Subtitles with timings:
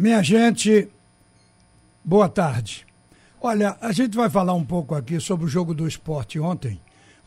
[0.00, 0.88] Minha gente,
[2.02, 2.86] boa tarde.
[3.38, 6.80] Olha, a gente vai falar um pouco aqui sobre o jogo do esporte ontem,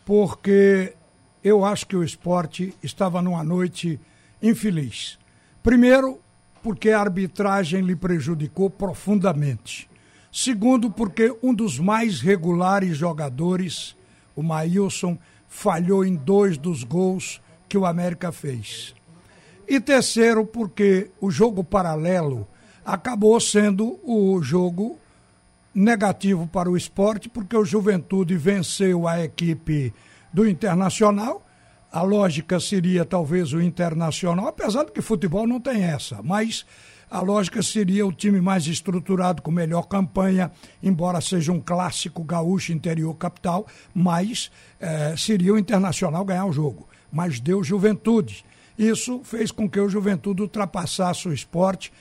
[0.03, 0.95] porque
[1.43, 3.99] eu acho que o esporte estava numa noite
[4.41, 5.19] infeliz.
[5.61, 6.19] Primeiro,
[6.63, 9.87] porque a arbitragem lhe prejudicou profundamente.
[10.31, 13.95] Segundo, porque um dos mais regulares jogadores,
[14.35, 15.15] o Maílson,
[15.47, 18.95] falhou em dois dos gols que o América fez.
[19.67, 22.47] E terceiro, porque o jogo paralelo
[22.85, 24.97] acabou sendo o jogo
[25.73, 29.93] negativo para o esporte, porque o Juventude venceu a equipe
[30.31, 31.45] do Internacional.
[31.91, 36.65] A lógica seria talvez o Internacional, apesar de que futebol não tem essa, mas
[37.09, 42.73] a lógica seria o time mais estruturado, com melhor campanha, embora seja um clássico gaúcho
[42.73, 46.87] interior capital, mas eh, seria o Internacional ganhar o jogo.
[47.11, 48.43] Mas deu Juventude.
[48.75, 51.93] Isso fez com que o Juventude ultrapassasse o esporte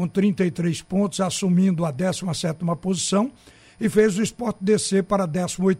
[0.00, 3.30] com 33 pontos, assumindo a 17 posição,
[3.78, 5.78] e fez o esporte descer para a 18,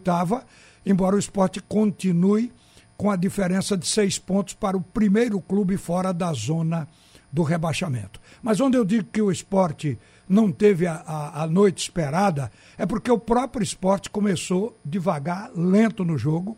[0.85, 2.53] embora o esporte continue
[2.95, 6.87] com a diferença de seis pontos para o primeiro clube fora da zona
[7.31, 8.21] do rebaixamento.
[8.43, 9.97] Mas onde eu digo que o esporte
[10.29, 16.05] não teve a, a, a, noite esperada, é porque o próprio esporte começou devagar, lento
[16.05, 16.55] no jogo,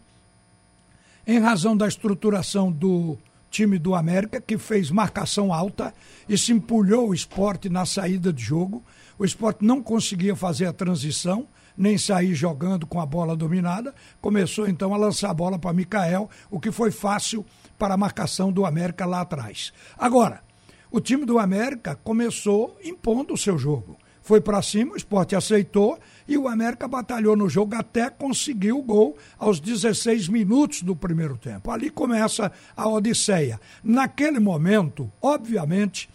[1.26, 3.18] em razão da estruturação do
[3.54, 5.94] time do América, que fez marcação alta
[6.28, 8.84] e se empulhou o esporte na saída de jogo.
[9.18, 13.94] O esporte não conseguia fazer a transição, nem sair jogando com a bola dominada.
[14.20, 17.46] Começou então a lançar a bola para Mikael, o que foi fácil
[17.78, 19.72] para a marcação do América lá atrás.
[20.00, 20.42] Agora,
[20.90, 23.98] o time do América começou impondo o seu jogo.
[24.24, 28.82] Foi para cima, o esporte aceitou e o América batalhou no jogo até conseguir o
[28.82, 31.70] gol aos 16 minutos do primeiro tempo.
[31.70, 33.60] Ali começa a odisseia.
[33.84, 36.10] Naquele momento, obviamente,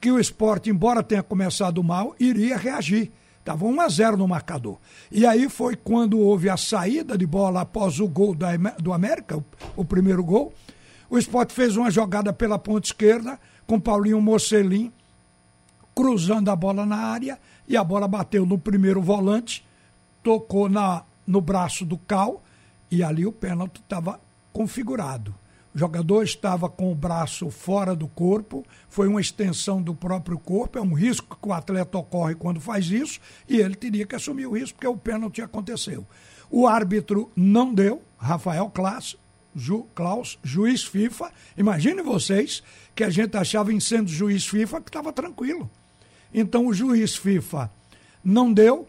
[0.00, 3.10] que o esporte, embora tenha começado mal, iria reagir.
[3.40, 4.78] Estava 1 a 0 no marcador.
[5.10, 8.36] E aí foi quando houve a saída de bola após o gol
[8.78, 9.44] do América, o,
[9.74, 10.54] o primeiro gol.
[11.10, 14.92] O esporte fez uma jogada pela ponta esquerda, com Paulinho Mocelin
[15.98, 19.66] cruzando a bola na área e a bola bateu no primeiro volante,
[20.22, 22.40] tocou na, no braço do Cal
[22.88, 24.20] e ali o pênalti estava
[24.52, 25.34] configurado.
[25.74, 30.78] O jogador estava com o braço fora do corpo, foi uma extensão do próprio corpo,
[30.78, 34.46] é um risco que o atleta ocorre quando faz isso, e ele teria que assumir
[34.46, 36.06] o risco, porque o pênalti aconteceu.
[36.48, 39.16] O árbitro não deu, Rafael Klaus,
[39.52, 41.32] Ju, Klaus, juiz FIFA.
[41.56, 42.62] Imagine vocês
[42.94, 45.68] que a gente achava em sendo juiz FIFA que estava tranquilo.
[46.32, 47.70] Então o juiz FIFA
[48.22, 48.86] não deu.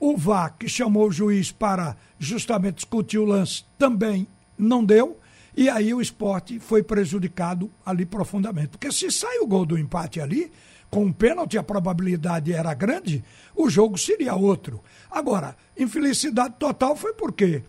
[0.00, 4.26] O VAR, que chamou o juiz para justamente discutir o lance, também
[4.58, 5.18] não deu.
[5.56, 8.68] E aí o esporte foi prejudicado ali profundamente.
[8.68, 10.50] Porque se sai o gol do empate ali,
[10.90, 14.80] com um pênalti, a probabilidade era grande, o jogo seria outro.
[15.10, 17.62] Agora, infelicidade total foi porque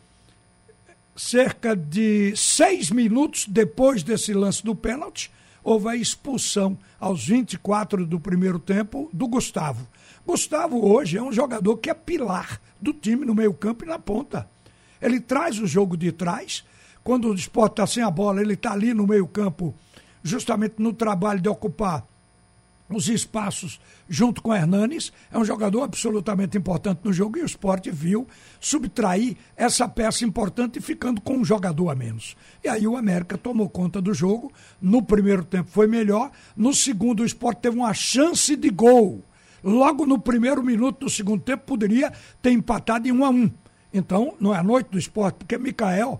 [1.15, 5.31] cerca de seis minutos depois desse lance do pênalti,
[5.65, 9.87] houve a expulsão aos 24 do primeiro tempo do Gustavo.
[10.25, 14.47] Gustavo hoje é um jogador que é pilar do time no meio-campo e na ponta.
[15.01, 16.63] Ele traz o jogo de trás.
[17.03, 19.73] Quando o esporte está sem a bola, ele está ali no meio-campo,
[20.23, 22.05] justamente no trabalho de ocupar
[22.89, 25.11] os espaços junto com Hernanes.
[25.31, 28.27] É um jogador absolutamente importante no jogo e o esporte viu
[28.59, 32.35] subtrair essa peça importante ficando com um jogador a menos.
[32.63, 34.51] E aí o América tomou conta do jogo.
[34.81, 36.31] No primeiro tempo foi melhor.
[36.55, 39.23] No segundo, o esporte teve uma chance de gol.
[39.63, 43.51] Logo no primeiro minuto do segundo tempo, poderia ter empatado em 1 a 1
[43.97, 46.19] então, não é a noite do esporte, porque Mikael,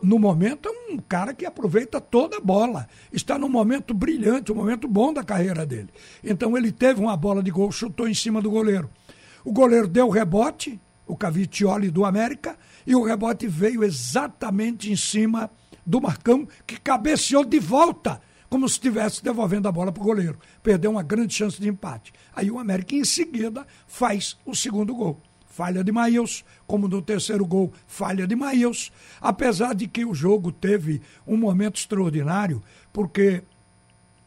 [0.00, 2.88] no momento, é um cara que aproveita toda a bola.
[3.12, 5.88] Está num momento brilhante, um momento bom da carreira dele.
[6.22, 8.88] Então, ele teve uma bola de gol, chutou em cima do goleiro.
[9.44, 12.56] O goleiro deu rebote, o Cavitioli do América,
[12.86, 15.50] e o rebote veio exatamente em cima
[15.84, 20.38] do Marcão, que cabeceou de volta, como se estivesse devolvendo a bola para o goleiro.
[20.62, 22.12] Perdeu uma grande chance de empate.
[22.36, 25.20] Aí o América, em seguida, faz o segundo gol
[25.56, 28.92] falha de Maílson, como no terceiro gol, falha de Maílson,
[29.22, 32.62] apesar de que o jogo teve um momento extraordinário,
[32.92, 33.42] porque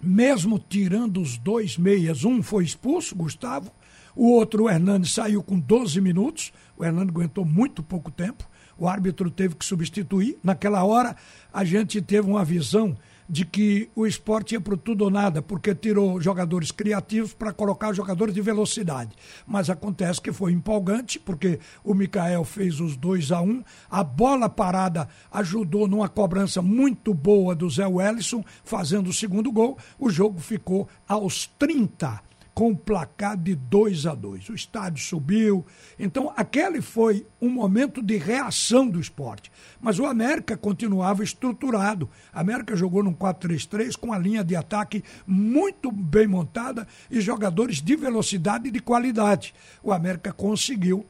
[0.01, 3.71] mesmo tirando os dois meias, um foi expulso, Gustavo,
[4.15, 8.87] o outro, o Hernandes, saiu com 12 minutos, o Hernandes aguentou muito pouco tempo, o
[8.87, 10.35] árbitro teve que substituir.
[10.43, 11.15] Naquela hora,
[11.53, 12.97] a gente teve uma visão
[13.29, 17.93] de que o esporte ia para tudo ou nada, porque tirou jogadores criativos para colocar
[17.93, 19.11] jogadores de velocidade.
[19.45, 24.03] Mas acontece que foi empolgante, porque o Mikael fez os 2 a 1 um, a
[24.03, 29.77] bola parada ajudou numa cobrança muito boa do Zé Wellison, fazendo o segundo gol.
[29.99, 32.28] O jogo ficou aos 30
[32.59, 35.65] com o placar de 2 a 2 O estádio subiu.
[35.97, 39.49] Então, aquele foi um momento de reação do esporte.
[39.79, 42.09] Mas o América continuava estruturado.
[42.33, 47.81] A América jogou num 4-3-3 com a linha de ataque muito bem montada e jogadores
[47.81, 49.53] de velocidade e de qualidade.
[49.81, 51.05] O América conseguiu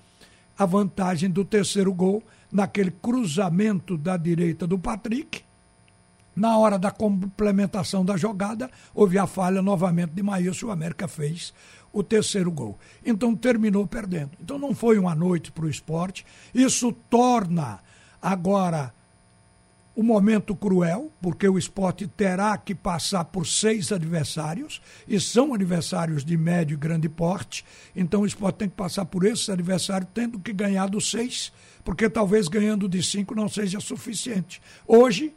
[0.55, 5.48] a vantagem do terceiro gol naquele cruzamento da direita do Patrick
[6.39, 11.53] na hora da complementação da jogada, houve a falha novamente de Maílson o América fez
[11.91, 12.79] o terceiro gol.
[13.05, 14.31] Então terminou perdendo.
[14.39, 16.25] Então não foi uma noite para o esporte.
[16.53, 17.79] Isso torna
[18.21, 18.93] agora
[19.95, 25.53] o um momento cruel, porque o esporte terá que passar por seis adversários, e são
[25.53, 27.65] adversários de médio e grande porte.
[27.93, 31.51] Então o esporte tem que passar por esses adversários, tendo que ganhar dos seis,
[31.83, 34.61] porque talvez ganhando de cinco não seja suficiente.
[34.87, 35.33] Hoje,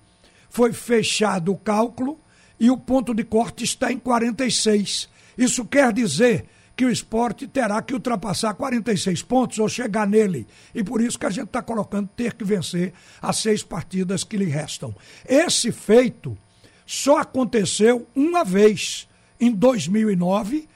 [0.52, 2.20] foi fechado o cálculo
[2.60, 5.08] e o ponto de corte está em 46.
[5.36, 6.44] Isso quer dizer
[6.76, 10.46] que o esporte terá que ultrapassar 46 pontos ou chegar nele.
[10.74, 14.36] E por isso que a gente está colocando ter que vencer as seis partidas que
[14.36, 14.94] lhe restam.
[15.26, 16.36] Esse feito
[16.84, 19.08] só aconteceu uma vez,
[19.40, 20.68] em 2009.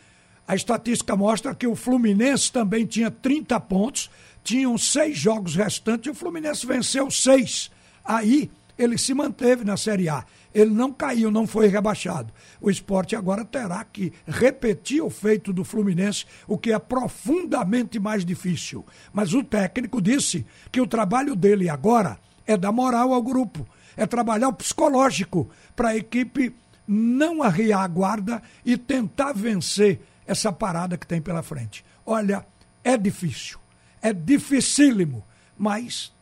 [0.49, 4.11] A estatística mostra que o Fluminense também tinha 30 pontos,
[4.43, 7.71] tinham seis jogos restantes e o Fluminense venceu seis.
[8.03, 10.25] Aí ele se manteve na Série A.
[10.55, 12.33] Ele não caiu, não foi rebaixado.
[12.61, 18.25] O esporte agora terá que repetir o feito do Fluminense, o que é profundamente mais
[18.25, 18.85] difícil.
[19.13, 24.07] Mas o técnico disse que o trabalho dele agora é dar moral ao grupo, é
[24.07, 26.55] trabalhar o psicológico para a equipe
[26.87, 31.85] não arriar a guarda e tentar vencer essa parada que tem pela frente.
[32.05, 32.47] Olha,
[32.85, 33.59] é difícil,
[34.01, 35.25] é dificílimo,
[35.59, 36.13] mas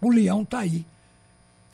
[0.00, 0.84] o Leão está aí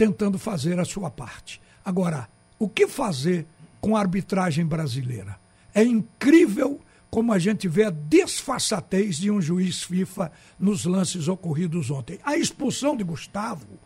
[0.01, 1.61] tentando fazer a sua parte.
[1.85, 2.27] Agora,
[2.59, 3.45] o que fazer
[3.83, 5.39] com a arbitragem brasileira?
[5.75, 6.81] É incrível
[7.11, 12.19] como a gente vê a desfaçatez de um juiz FIFA nos lances ocorridos ontem.
[12.25, 13.79] A expulsão de Gustavo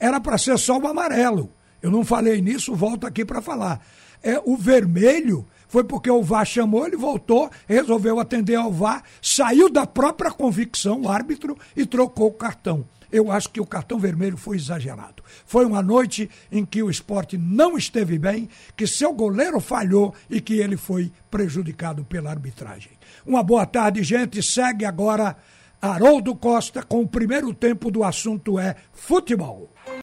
[0.00, 1.52] era para ser só o amarelo.
[1.82, 3.86] Eu não falei nisso, volto aqui para falar.
[4.22, 9.68] É o vermelho foi porque o VAR chamou, ele voltou, resolveu atender ao VAR, saiu
[9.68, 14.36] da própria convicção, o árbitro, e trocou o cartão eu acho que o cartão vermelho
[14.36, 15.22] foi exagerado.
[15.46, 20.40] Foi uma noite em que o esporte não esteve bem, que seu goleiro falhou e
[20.40, 22.92] que ele foi prejudicado pela arbitragem.
[23.26, 24.42] Uma boa tarde, gente.
[24.42, 25.36] Segue agora
[25.80, 29.72] Haroldo Costa com o primeiro tempo do assunto é futebol.